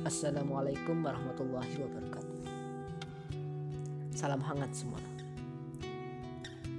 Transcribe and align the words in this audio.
Assalamualaikum 0.00 1.04
warahmatullahi 1.04 1.76
wabarakatuh. 1.76 2.40
Salam 4.16 4.40
hangat 4.40 4.72
semua. 4.72 4.96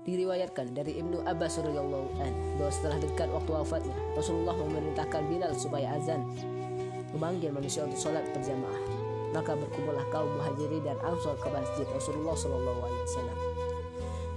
Diriwayatkan 0.06 0.70
dari 0.70 1.02
Ibnu 1.02 1.26
Abbas 1.26 1.58
radhiyallahu 1.58 2.22
an 2.22 2.30
bahwa 2.62 2.70
setelah 2.70 3.02
dekat 3.02 3.26
waktu 3.26 3.50
wafatnya, 3.50 3.96
Rasulullah 4.14 4.54
memerintahkan 4.54 5.18
Bilal 5.26 5.50
supaya 5.58 5.98
azan 5.98 6.22
memanggil 7.10 7.50
manusia 7.50 7.82
untuk 7.82 7.98
sholat 7.98 8.22
berjamaah. 8.30 8.86
Maka 9.34 9.58
berkumpullah 9.58 10.06
kaum 10.14 10.30
muhajirin 10.38 10.86
dan 10.86 10.94
ansor 11.02 11.34
ke 11.42 11.50
masjid 11.50 11.82
Rasulullah 11.90 12.38
Shallallahu 12.38 12.80
Alaihi 12.86 13.02
Wasallam. 13.02 13.38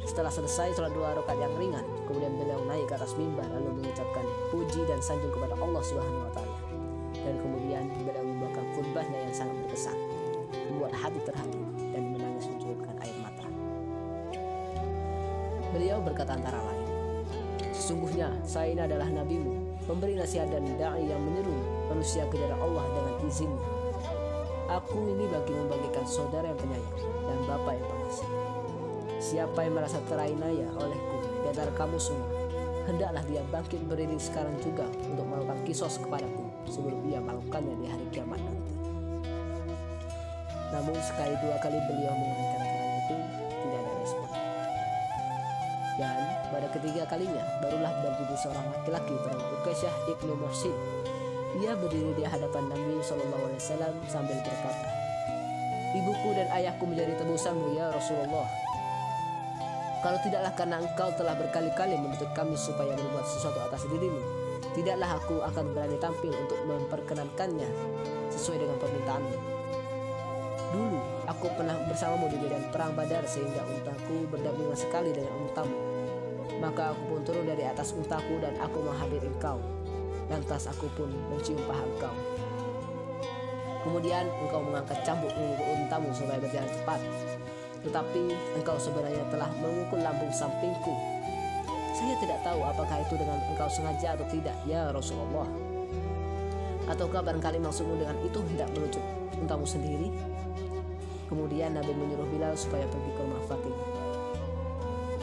Setelah 0.09 0.34
selesai 0.34 0.73
sholat 0.73 0.89
dua 0.89 1.13
rakaat 1.13 1.38
yang 1.38 1.53
ringan, 1.61 1.86
kemudian 2.09 2.33
beliau 2.33 2.66
naik 2.66 2.89
ke 2.89 2.97
atas 2.97 3.13
mimbar 3.13 3.45
lalu 3.53 3.77
mengucapkan 3.77 4.25
puji 4.49 4.81
dan 4.89 4.97
sanjung 5.05 5.30
kepada 5.30 5.53
Allah 5.53 5.83
Subhanahu 5.86 6.25
Wa 6.25 6.31
Taala. 6.33 6.58
Dan 7.13 7.36
kemudian 7.45 7.86
beliau 7.94 8.25
membawakan 8.25 8.66
khutbahnya 8.73 9.17
yang 9.22 9.33
sangat 9.38 9.53
berkesan, 9.70 9.97
membuat 10.73 10.97
hati 10.97 11.22
terharu 11.22 11.69
Beliau 15.79 16.03
berkata 16.03 16.35
antara 16.35 16.59
lain, 16.59 16.91
Sesungguhnya 17.71 18.27
saya 18.43 18.75
ini 18.75 18.83
adalah 18.83 19.07
nabimu, 19.07 19.79
pemberi 19.88 20.19
nasihat 20.19 20.52
dan 20.52 20.67
da'i 20.75 21.08
yang 21.08 21.23
menyeru 21.23 21.55
manusia 21.88 22.27
ke 22.27 22.36
jalan 22.36 22.59
Allah 22.59 22.83
dengan 22.91 23.16
izinnya. 23.23 23.63
Aku 24.67 24.99
ini 25.08 25.23
bagi 25.31 25.55
membagikan 25.55 26.03
saudara 26.03 26.52
yang 26.52 26.59
penyayang 26.59 26.95
dan 26.99 27.39
bapak 27.47 27.80
yang 27.80 27.88
pengasih. 27.88 28.30
Siapa 29.23 29.59
yang 29.63 29.73
merasa 29.80 30.03
terainaya 30.11 30.67
olehku 30.75 31.17
di 31.47 31.52
kamu 31.55 31.95
semua, 31.95 32.27
hendaklah 32.83 33.23
dia 33.31 33.41
bangkit 33.47 33.80
berdiri 33.88 34.19
sekarang 34.19 34.59
juga 34.59 34.83
untuk 34.83 35.31
melakukan 35.31 35.64
kisos 35.64 35.95
kepadaku 36.03 36.43
sebelum 36.67 37.08
ia 37.08 37.23
melakukannya 37.23 37.80
di 37.80 37.88
hari 37.88 38.05
kiamat 38.11 38.43
nanti. 38.43 38.73
Namun 40.75 40.95
sekali 40.99 41.39
dua 41.39 41.55
kali 41.64 41.80
beliau 41.88 42.11
mengatakan 42.19 42.58
Dan 46.00 46.16
pada 46.47 46.72
ketiga 46.72 47.03
kalinya 47.11 47.44
barulah 47.59 47.92
berdiri 48.00 48.36
seorang 48.39 48.64
laki-laki 48.72 49.19
bernama 49.19 49.45
Ukasyah 49.59 49.94
ibnu 50.16 50.31
Muhsin. 50.39 50.72
Ia 51.59 51.75
berdiri 51.75 52.16
di 52.16 52.23
hadapan 52.23 52.72
Nabi 52.72 53.03
Shallallahu 53.03 53.52
Alaihi 53.52 53.59
Wasallam 53.59 53.94
sambil 54.08 54.39
berkata, 54.39 54.88
Ibuku 55.89 56.30
dan 56.38 56.47
ayahku 56.55 56.86
menjadi 56.88 57.20
tebusanmu 57.20 57.75
ya 57.75 57.92
Rasulullah. 57.92 58.47
Kalau 60.00 60.16
tidaklah 60.23 60.53
karena 60.55 60.80
engkau 60.80 61.09
telah 61.20 61.36
berkali-kali 61.36 62.00
menuntut 62.00 62.31
kami 62.31 62.55
supaya 62.55 62.95
membuat 62.95 63.27
sesuatu 63.27 63.59
atas 63.59 63.83
dirimu, 63.92 64.22
tidaklah 64.72 65.20
aku 65.20 65.44
akan 65.44 65.75
berani 65.75 66.00
tampil 66.00 66.31
untuk 66.31 66.61
memperkenankannya 66.64 67.67
sesuai 68.31 68.64
dengan 68.64 68.77
permintaanmu. 68.80 69.38
Dulu 70.70 71.00
aku 71.25 71.50
pernah 71.58 71.73
bersamamu 71.89 72.30
di 72.30 72.38
medan 72.38 72.70
perang 72.70 72.94
Badar 72.94 73.25
sehingga 73.25 73.66
untaku 73.66 74.30
berdampingan 74.30 74.77
sekali 74.77 75.09
dengan 75.09 75.33
untamu. 75.42 75.89
Maka 76.59 76.91
aku 76.91 77.02
pun 77.15 77.21
turun 77.23 77.47
dari 77.47 77.63
atas 77.63 77.95
untaku 77.95 78.39
dan 78.43 78.55
aku 78.59 78.83
menghampiri 78.83 79.31
engkau. 79.31 79.59
Lantas 80.27 80.67
aku 80.67 80.91
pun 80.93 81.09
mencium 81.31 81.59
paha 81.63 81.83
engkau. 81.88 82.15
Kemudian 83.79 84.27
engkau 84.43 84.59
mengangkat 84.59 84.99
cambuk 85.08 85.31
memukul 85.39 85.67
untamu 85.80 86.11
supaya 86.11 86.37
berjalan 86.43 86.67
cepat. 86.67 86.99
Tetapi 87.80 88.21
engkau 88.59 88.75
sebenarnya 88.75 89.23
telah 89.31 89.48
memukul 89.64 90.03
lambung 90.03 90.31
sampingku. 90.36 90.92
Saya 91.95 92.15
tidak 92.19 92.43
tahu 92.43 92.59
apakah 92.64 92.99
itu 93.03 93.15
dengan 93.15 93.39
engkau 93.48 93.67
sengaja 93.71 94.19
atau 94.19 94.27
tidak, 94.27 94.55
ya 94.67 94.92
Rasulullah. 94.92 95.48
Ataukah 96.92 97.23
barangkali 97.23 97.59
maksudmu 97.59 97.99
dengan 97.99 98.19
itu 98.23 98.39
hendak 98.52 98.67
menuju 98.75 98.99
untamu 99.39 99.64
sendiri? 99.64 100.11
Kemudian 101.31 101.77
Nabi 101.77 101.93
menyuruh 101.93 102.27
Bilal 102.33 102.58
supaya 102.58 102.83
pergi 102.89 103.11
ke 103.15 103.21
rumah 103.21 103.43
Fatimah. 103.48 103.98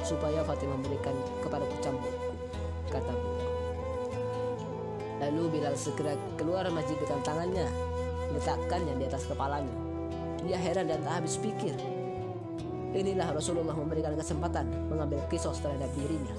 Supaya 0.07 0.47
Fatimah 0.47 0.79
memberikan 0.79 1.19
kepada 1.43 1.67
cambukku, 1.83 2.31
kata 2.95 3.11
beliau. 3.11 3.51
Lalu 5.19 5.59
Bilal 5.59 5.75
segera 5.75 6.15
keluar 6.39 6.63
masjid 6.71 6.95
dengan 6.95 7.19
tangannya, 7.27 7.67
meletakkannya 8.31 8.95
di 9.03 9.05
atas 9.11 9.27
kepalanya. 9.27 9.75
Ia 10.47 10.63
heran 10.63 10.87
dan 10.87 11.03
tak 11.03 11.19
habis 11.19 11.35
pikir. 11.43 11.75
Inilah 12.95 13.35
Rasulullah 13.35 13.75
memberikan 13.75 14.15
kesempatan 14.15 14.71
mengambil 14.87 15.19
kisos 15.27 15.59
terhadap 15.59 15.91
dirinya. 15.99 16.39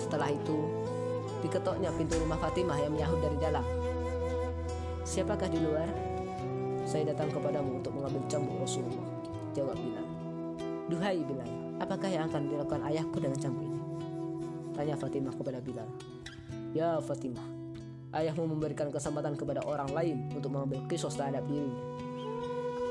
Setelah 0.00 0.32
itu, 0.32 0.56
diketoknya 1.44 1.92
pintu 2.00 2.16
rumah 2.16 2.40
Fatimah 2.40 2.80
yang 2.80 2.96
menyahut 2.96 3.20
dari 3.20 3.36
dalam. 3.36 3.66
Siapakah 5.04 5.52
di 5.52 5.60
luar? 5.60 5.86
Saya 6.88 7.12
datang 7.12 7.28
kepadamu 7.28 7.84
untuk 7.84 7.92
mengambil 7.92 8.24
cambuk 8.24 8.56
Rasulullah. 8.56 9.04
Jawab 9.52 9.76
Bilal. 9.76 10.06
Duhai 10.90 11.22
Bilal, 11.22 11.50
apakah 11.80 12.06
yang 12.12 12.28
akan 12.28 12.52
dilakukan 12.52 12.84
ayahku 12.86 13.16
dengan 13.18 13.40
cambuk 13.40 13.64
ini? 13.64 13.80
Tanya 14.76 14.94
Fatimah 14.94 15.34
kepada 15.34 15.58
Bilal. 15.58 15.88
Ya 16.76 17.00
Fatimah, 17.02 17.42
ayahmu 18.14 18.54
memberikan 18.54 18.92
kesempatan 18.94 19.34
kepada 19.34 19.64
orang 19.66 19.90
lain 19.90 20.30
untuk 20.30 20.54
mengambil 20.54 20.84
kisos 20.86 21.18
terhadap 21.18 21.42
dirinya. 21.48 21.82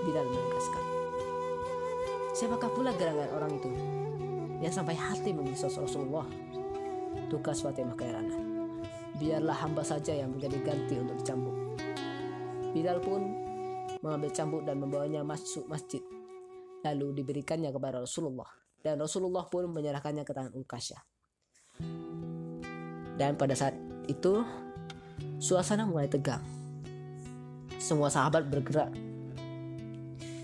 Bilal 0.03 0.25
menegaskan. 0.27 0.83
Siapakah 2.35 2.71
pula 2.71 2.91
gerangan 2.95 3.29
orang 3.35 3.51
itu 3.55 3.71
yang 4.59 4.73
sampai 4.73 4.95
hati 4.95 5.31
mengisos 5.31 5.79
Rasulullah? 5.79 6.27
Tugas 7.31 7.63
Fatimah 7.63 7.95
keheranan. 7.95 8.67
Biarlah 9.19 9.55
hamba 9.63 9.83
saja 9.83 10.15
yang 10.15 10.35
menjadi 10.35 10.57
ganti 10.63 10.95
untuk 10.99 11.15
dicambuk. 11.19 11.55
Bilal 12.71 12.99
pun 13.03 13.21
mengambil 13.99 14.31
cambuk 14.31 14.63
dan 14.63 14.79
membawanya 14.79 15.21
masuk 15.23 15.67
masjid. 15.67 15.99
Lalu 16.87 17.19
diberikannya 17.19 17.75
kepada 17.75 17.99
Rasulullah. 17.99 18.58
Dan 18.79 18.95
Rasulullah 18.99 19.43
pun 19.47 19.67
menyerahkannya 19.67 20.23
ke 20.23 20.31
tangan 20.31 20.53
Ukasyah. 20.55 21.01
Dan 23.19 23.35
pada 23.35 23.51
saat 23.51 23.75
itu, 24.07 24.43
suasana 25.43 25.83
mulai 25.83 26.07
tegang. 26.07 26.43
Semua 27.75 28.07
sahabat 28.07 28.47
bergerak. 28.47 28.91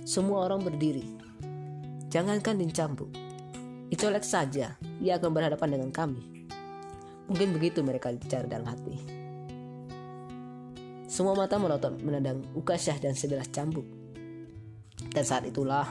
Semua 0.04 0.44
orang 0.48 0.64
berdiri. 0.64 1.08
Jangankan 2.12 2.60
dicambuk. 2.60 3.12
Dicolek 3.92 4.28
saja, 4.28 4.76
ia 5.00 5.14
akan 5.16 5.32
berhadapan 5.32 5.80
dengan 5.80 5.92
kami. 5.96 6.48
Mungkin 7.26 7.56
begitu 7.56 7.82
mereka 7.82 8.12
bicara 8.12 8.46
dalam 8.46 8.68
hati. 8.68 8.96
Semua 11.08 11.32
mata 11.32 11.56
melotot 11.56 11.96
menandang 12.04 12.44
Ukasyah 12.60 13.00
dan 13.00 13.16
sebilah 13.16 13.48
cambuk. 13.48 13.88
Dan 15.16 15.24
saat 15.24 15.48
itulah 15.48 15.88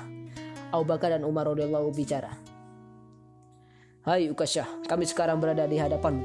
Abu 0.75 0.91
Bakar 0.91 1.15
dan 1.15 1.23
Umar 1.23 1.47
radhiyallahu 1.47 1.95
bicara. 1.95 2.35
Hai 4.03 4.27
Ukasyah, 4.27 4.91
kami 4.91 5.07
sekarang 5.07 5.39
berada 5.39 5.71
di 5.71 5.79
hadapan. 5.79 6.19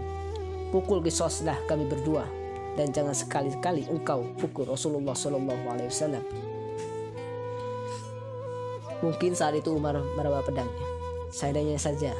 Pukul 0.74 1.06
kisoslah 1.06 1.54
kami 1.70 1.86
berdua 1.86 2.26
dan 2.74 2.90
jangan 2.90 3.14
sekali-kali 3.14 3.86
engkau 3.86 4.26
pukul 4.42 4.66
Rasulullah 4.66 5.14
Shallallahu 5.14 5.64
Alaihi 5.70 5.90
Wasallam. 5.94 6.24
Mungkin 9.06 9.38
saat 9.38 9.54
itu 9.54 9.70
Umar 9.70 10.02
meraba 10.18 10.42
pedangnya. 10.42 10.86
Seandainya 11.30 11.78
saja 11.78 12.18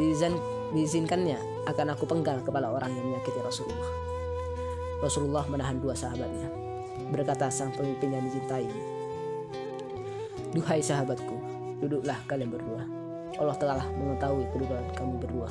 diizin, 0.00 0.40
diizinkannya 0.72 1.68
akan 1.68 1.92
aku 1.92 2.08
penggal 2.08 2.40
kepala 2.48 2.72
orang 2.72 2.96
yang 2.96 3.12
menyakiti 3.12 3.44
Rasulullah. 3.44 3.92
Rasulullah 5.04 5.44
menahan 5.52 5.76
dua 5.84 5.92
sahabatnya. 5.92 6.48
Berkata 7.12 7.52
sang 7.52 7.76
pemimpin 7.76 8.16
yang 8.16 8.24
dicintai. 8.24 8.66
Duhai 10.48 10.80
sahabatku, 10.80 11.47
duduklah 11.78 12.18
kalian 12.26 12.50
berdua. 12.50 12.82
Allah 13.38 13.56
telah 13.58 13.86
mengetahui 13.94 14.44
kedudukan 14.50 14.84
kamu 14.98 15.14
berdua. 15.22 15.50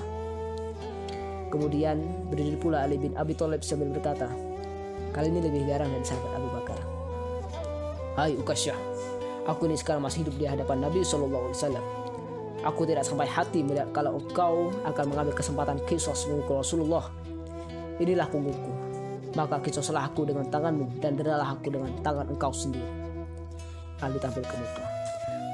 Kemudian 1.47 2.03
berdiri 2.27 2.59
pula 2.59 2.83
Ali 2.83 2.99
bin 2.99 3.15
Abi 3.15 3.31
Thalib 3.31 3.63
sambil 3.63 3.95
berkata, 3.95 4.27
kali 5.15 5.31
ini 5.31 5.39
lebih 5.39 5.63
garang 5.63 5.87
dari 5.87 6.03
sahabat 6.03 6.31
Abu 6.35 6.49
Bakar. 6.51 6.79
Hai 8.19 8.35
Ukasyah, 8.35 8.75
aku 9.47 9.71
ini 9.71 9.79
sekarang 9.79 10.03
masih 10.03 10.27
hidup 10.27 10.35
di 10.35 10.45
hadapan 10.49 10.83
Nabi 10.83 11.05
Shallallahu 11.07 11.47
Alaihi 11.47 11.59
Wasallam. 11.63 11.85
Aku 12.67 12.83
tidak 12.83 13.07
sampai 13.07 13.29
hati 13.29 13.63
melihat 13.63 13.93
kalau 13.95 14.19
engkau 14.19 14.73
akan 14.83 15.05
mengambil 15.07 15.31
kesempatan 15.31 15.79
kisos 15.87 16.27
memukul 16.27 16.59
Rasulullah. 16.59 17.07
Inilah 18.01 18.27
punggungku, 18.27 18.73
maka 19.39 19.63
kisoslah 19.63 20.11
aku 20.11 20.27
dengan 20.27 20.49
tanganmu 20.51 20.99
dan 20.99 21.15
deralah 21.15 21.55
aku 21.55 21.71
dengan 21.71 21.93
tangan 22.03 22.27
engkau 22.27 22.51
sendiri. 22.51 22.89
Ali 24.03 24.19
tampil 24.19 24.43
ke 24.43 24.55
muka, 24.57 24.83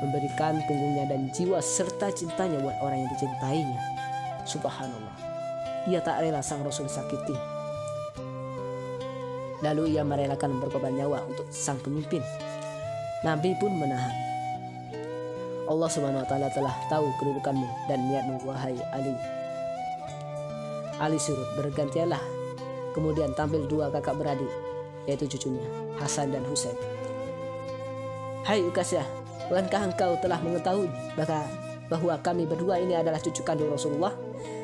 memberikan 0.01 0.57
punggungnya 0.65 1.05
dan 1.11 1.29
jiwa 1.29 1.61
serta 1.61 2.09
cintanya 2.15 2.57
buat 2.63 2.77
orang 2.81 3.05
yang 3.05 3.11
dicintainya. 3.13 3.79
Subhanallah. 4.47 5.15
Ia 5.91 5.99
tak 5.99 6.23
rela 6.23 6.39
sang 6.39 6.63
Rasul 6.63 6.87
sakiti. 6.87 7.35
Lalu 9.63 9.95
ia 9.95 10.03
merelakan 10.03 10.59
berkorban 10.59 10.95
nyawa 10.95 11.23
untuk 11.27 11.47
sang 11.51 11.79
pemimpin. 11.79 12.23
Nabi 13.23 13.55
pun 13.59 13.71
menahan. 13.79 14.11
Allah 15.63 15.87
Subhanahu 15.87 16.23
wa 16.23 16.27
taala 16.27 16.51
telah 16.51 16.75
tahu 16.91 17.07
kedudukanmu 17.23 17.67
dan 17.87 18.03
niatmu 18.11 18.43
wahai 18.43 18.75
Ali. 18.91 19.15
Ali 20.99 21.15
surut 21.15 21.47
bergantianlah. 21.55 22.19
Kemudian 22.91 23.31
tampil 23.33 23.63
dua 23.71 23.87
kakak 23.89 24.19
beradik 24.19 24.51
yaitu 25.07 25.27
cucunya 25.35 25.63
Hasan 25.99 26.31
dan 26.31 26.43
Husain. 26.47 26.75
Hai 28.43 28.59
Ukasyah, 28.59 29.07
bukankah 29.53 29.93
engkau 29.93 30.17
telah 30.17 30.41
mengetahui 30.41 30.89
bahwa 31.13 31.45
bahwa 31.93 32.17
kami 32.25 32.49
berdua 32.49 32.81
ini 32.81 32.97
adalah 32.97 33.21
cucu 33.21 33.45
kandung 33.45 33.69
Rasulullah 33.69 34.09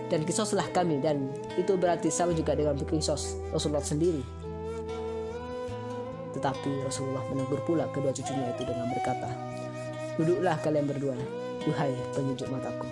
dan 0.09 0.25
kisoslah 0.25 0.65
kami 0.73 0.97
dan 0.97 1.29
itu 1.61 1.77
berarti 1.77 2.09
sama 2.09 2.33
juga 2.33 2.57
dengan 2.57 2.73
kisos 2.73 3.37
Rasulullah 3.53 3.85
sendiri. 3.85 4.25
Tetapi 6.33 6.89
Rasulullah 6.89 7.21
menegur 7.29 7.61
pula 7.69 7.85
kedua 7.93 8.09
cucunya 8.09 8.49
itu 8.49 8.65
dengan 8.65 8.89
berkata, 8.89 9.29
Duduklah 10.17 10.57
kalian 10.65 10.89
berdua, 10.89 11.13
duhai 11.69 11.93
penunjuk 12.17 12.49
mataku. 12.49 12.89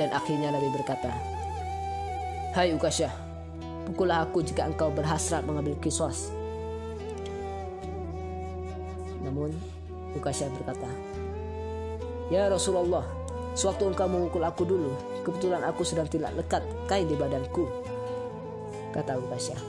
Dan 0.00 0.08
akhirnya 0.16 0.48
Nabi 0.56 0.72
berkata, 0.72 1.12
Hai 2.56 2.72
Ukasyah, 2.72 3.12
pukullah 3.92 4.24
aku 4.24 4.40
jika 4.40 4.64
engkau 4.64 4.88
berhasrat 4.88 5.44
mengambil 5.44 5.76
kisos. 5.84 6.32
Namun 9.20 9.52
Ukasyah 10.16 10.48
berkata, 10.56 10.88
Ya 12.32 12.48
Rasulullah, 12.48 13.04
sewaktu 13.52 13.92
engkau 13.92 14.08
memukul 14.08 14.44
aku 14.44 14.64
dulu, 14.64 14.92
kebetulan 15.24 15.64
aku 15.64 15.84
sedang 15.84 16.08
tidak 16.08 16.36
lekat 16.36 16.64
kain 16.88 17.08
di 17.08 17.16
badanku. 17.16 17.68
Kata 18.92 19.20
Ukasyah. 19.20 19.60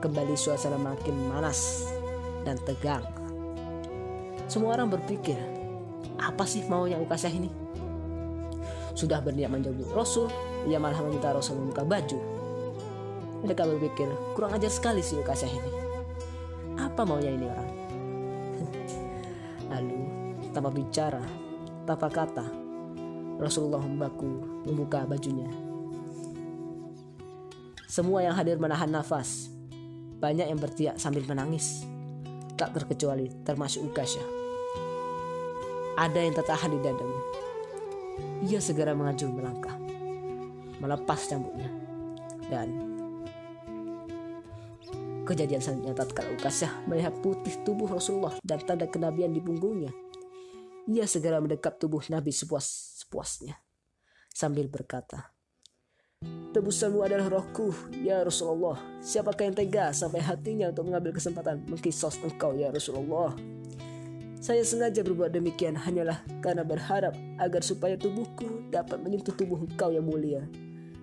Kembali 0.00 0.32
suasana 0.32 0.80
makin 0.80 1.12
manas 1.28 1.84
dan 2.44 2.56
tegang. 2.64 3.04
Semua 4.48 4.80
orang 4.80 4.88
berpikir, 4.88 5.36
apa 6.16 6.48
sih 6.48 6.64
maunya 6.68 6.96
Ukasyah 6.96 7.32
ini? 7.32 7.52
Sudah 8.96 9.20
berniat 9.20 9.52
menjauhi 9.52 9.84
Rasul, 9.92 10.28
ia 10.68 10.80
malah 10.80 11.00
meminta 11.04 11.32
Rasul 11.32 11.60
membuka 11.60 11.84
baju. 11.84 12.18
Mereka 13.44 13.62
berpikir, 13.64 14.08
kurang 14.36 14.56
ajar 14.56 14.72
sekali 14.72 15.00
si 15.00 15.16
Ukasyah 15.16 15.52
ini. 15.52 15.72
Apa 16.80 17.04
maunya 17.04 17.32
ini 17.32 17.44
orang? 17.48 17.79
Tanpa 20.50 20.70
bicara, 20.74 21.22
tanpa 21.86 22.10
kata, 22.10 22.46
Rasulullah 23.40 23.80
membaku 23.80 24.62
membuka 24.66 25.06
bajunya. 25.06 25.48
Semua 27.90 28.22
yang 28.22 28.34
hadir 28.36 28.60
menahan 28.60 28.92
nafas. 28.92 29.50
Banyak 30.20 30.46
yang 30.52 30.60
bertiak 30.60 31.00
sambil 31.00 31.24
menangis. 31.24 31.82
Tak 32.54 32.76
terkecuali 32.76 33.32
termasuk 33.42 33.88
Ukasya. 33.88 34.22
Ada 35.96 36.20
yang 36.20 36.34
tertahan 36.36 36.70
di 36.70 36.78
dadanya. 36.78 37.22
Ia 38.46 38.60
segera 38.60 38.92
mengaju 38.92 39.26
melangkah. 39.32 39.74
Melepas 40.78 41.26
cambuknya. 41.26 41.70
Dan 42.46 42.68
kejadian 45.24 45.62
selanjutnya 45.62 45.94
tatkala 45.94 46.30
Ukasya 46.34 46.68
melihat 46.90 47.14
putih 47.22 47.54
tubuh 47.62 47.86
Rasulullah 47.86 48.34
dan 48.42 48.58
tanda 48.66 48.90
kenabian 48.90 49.30
di 49.30 49.38
punggungnya 49.38 49.94
ia 50.90 51.06
segera 51.06 51.38
mendekap 51.38 51.78
tubuh 51.78 52.02
Nabi 52.10 52.34
sepuas-sepuasnya 52.34 53.54
sambil 54.34 54.66
berkata, 54.66 55.30
Tebusanmu 56.50 57.00
adalah 57.00 57.32
rohku, 57.32 57.72
ya 58.02 58.20
Rasulullah. 58.20 58.76
Siapakah 59.00 59.48
yang 59.48 59.56
tega 59.56 59.94
sampai 59.94 60.20
hatinya 60.20 60.68
untuk 60.68 60.90
mengambil 60.90 61.16
kesempatan 61.16 61.64
mengkisos 61.64 62.20
engkau, 62.20 62.52
ya 62.58 62.68
Rasulullah? 62.68 63.32
Saya 64.40 64.60
sengaja 64.66 65.00
berbuat 65.00 65.32
demikian 65.32 65.78
hanyalah 65.78 66.20
karena 66.44 66.60
berharap 66.60 67.12
agar 67.40 67.62
supaya 67.64 67.96
tubuhku 67.96 68.68
dapat 68.68 69.00
menyentuh 69.00 69.32
tubuh 69.32 69.64
engkau 69.64 69.92
yang 69.92 70.04
mulia 70.04 70.44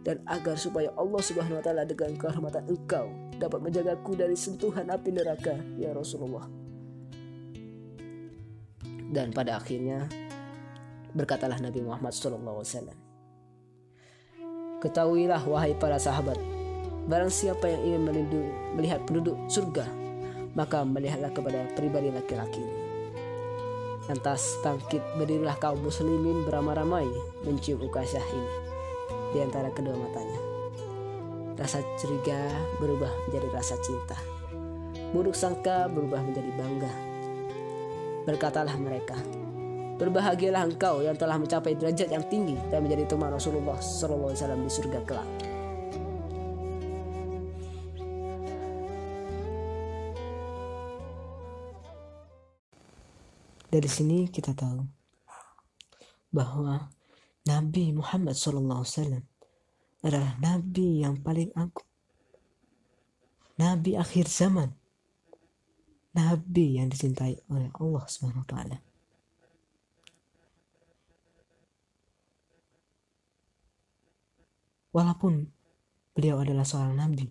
dan 0.02 0.22
agar 0.26 0.58
supaya 0.58 0.90
Allah 0.98 1.22
Subhanahu 1.22 1.62
wa 1.62 1.64
taala 1.64 1.84
dengan 1.86 2.18
kehormatan 2.18 2.66
engkau 2.66 3.14
dapat 3.38 3.60
menjagaku 3.62 4.18
dari 4.18 4.34
sentuhan 4.34 4.90
api 4.90 5.14
neraka 5.14 5.54
ya 5.78 5.94
Rasulullah. 5.94 6.67
Dan 9.08 9.32
pada 9.32 9.60
akhirnya 9.60 10.08
berkatalah 11.16 11.58
Nabi 11.64 11.80
Muhammad 11.84 12.12
SAW. 12.12 12.92
Ketahuilah 14.78 15.42
wahai 15.50 15.74
para 15.74 15.98
sahabat, 15.98 16.38
barang 17.10 17.34
siapa 17.34 17.66
yang 17.66 17.82
ingin 17.82 18.02
melindungi, 18.06 18.52
melihat 18.78 19.02
penduduk 19.10 19.36
surga, 19.50 19.90
maka 20.54 20.86
melihatlah 20.86 21.34
kepada 21.34 21.66
pribadi 21.74 22.14
laki-laki 22.14 22.88
Lantas 24.08 24.56
bangkit 24.64 25.04
berdirilah 25.20 25.60
kaum 25.60 25.84
muslimin 25.84 26.48
beramai-ramai 26.48 27.04
mencium 27.44 27.84
ukasyah 27.92 28.24
ini 28.24 28.52
di 29.36 29.44
antara 29.44 29.68
kedua 29.76 30.00
matanya. 30.00 30.40
Rasa 31.60 31.84
curiga 32.00 32.40
berubah 32.80 33.12
menjadi 33.28 33.48
rasa 33.52 33.76
cinta. 33.84 34.16
Buruk 35.12 35.36
sangka 35.36 35.92
berubah 35.92 36.24
menjadi 36.24 36.52
bangga 36.56 36.92
Berkatalah 38.28 38.76
mereka, 38.76 39.16
Berbahagialah 39.98 40.70
engkau 40.70 41.02
yang 41.02 41.18
telah 41.18 41.42
mencapai 41.42 41.74
derajat 41.74 42.14
yang 42.14 42.22
tinggi 42.30 42.54
dan 42.70 42.86
menjadi 42.86 43.10
teman 43.10 43.34
Rasulullah 43.34 43.82
SAW 43.82 44.38
di 44.38 44.70
surga 44.70 45.00
kelak. 45.10 45.30
Dari 53.74 53.90
sini 53.90 54.30
kita 54.30 54.54
tahu 54.54 54.86
bahwa 56.30 56.94
Nabi 57.50 57.90
Muhammad 57.98 58.38
SAW 58.38 58.86
adalah 60.06 60.38
Nabi 60.38 61.02
yang 61.02 61.26
paling 61.26 61.50
agung. 61.58 61.90
Nabi 63.58 63.98
akhir 63.98 64.30
zaman 64.30 64.78
nabi 66.18 66.82
yang 66.82 66.90
dicintai 66.90 67.38
oleh 67.54 67.70
Allah 67.78 68.04
Subhanahu 68.10 68.42
wa 68.42 68.50
taala. 68.50 68.78
Walaupun 74.98 75.46
beliau 76.18 76.42
adalah 76.42 76.66
seorang 76.66 76.98
nabi, 76.98 77.30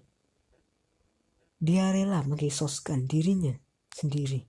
dia 1.59 1.91
rela 1.91 2.23
mengisoskan 2.23 3.11
dirinya 3.11 3.59
sendiri 3.91 4.47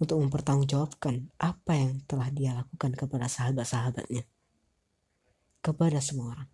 untuk 0.00 0.20
mempertanggungjawabkan 0.24 1.28
apa 1.36 1.72
yang 1.76 2.00
telah 2.08 2.32
dia 2.32 2.56
lakukan 2.56 2.96
kepada 2.96 3.28
sahabat-sahabatnya, 3.28 4.24
kepada 5.60 6.00
semua 6.00 6.40
orang. 6.40 6.50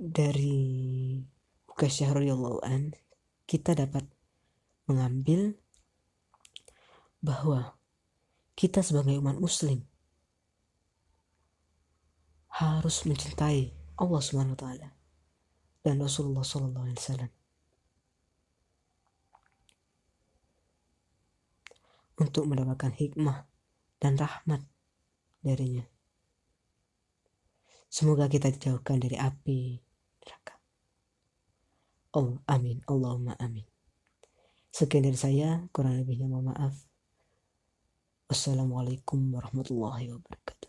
Dari 0.00 0.60
ke 1.80 1.88
Syahrul 1.88 2.28
an 2.60 2.92
kita 3.48 3.72
dapat 3.72 4.04
mengambil 4.84 5.56
bahwa 7.24 7.80
kita 8.52 8.84
sebagai 8.84 9.16
umat 9.16 9.40
muslim 9.40 9.88
harus 12.52 13.08
mencintai 13.08 13.72
Allah 13.96 14.20
Subhanahu 14.20 14.52
wa 14.52 14.60
taala 14.60 14.88
dan 15.80 15.96
Rasulullah 16.04 16.44
sallallahu 16.44 16.84
alaihi 16.84 17.00
wasallam 17.00 17.32
untuk 22.20 22.44
mendapatkan 22.44 22.92
hikmah 22.92 23.48
dan 23.96 24.20
rahmat 24.20 24.60
darinya. 25.40 25.88
Semoga 27.88 28.28
kita 28.28 28.52
dijauhkan 28.52 29.00
dari 29.00 29.16
api 29.16 29.80
neraka. 30.20 30.59
Oh, 32.10 32.42
amin. 32.50 32.82
Allahumma 32.90 33.38
amin. 33.38 33.62
Sekian 34.74 35.06
dari 35.06 35.14
saya, 35.14 35.62
kurang 35.70 35.94
lebihnya 35.94 36.26
mohon 36.26 36.50
maaf. 36.50 36.74
Wassalamualaikum 38.26 39.30
warahmatullahi 39.30 40.10
wabarakatuh. 40.14 40.59